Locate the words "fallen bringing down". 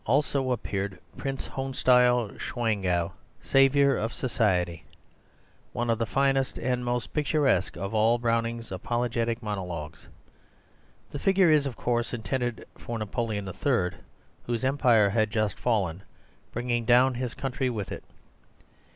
15.59-17.13